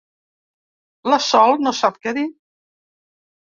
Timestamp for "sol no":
1.27-1.75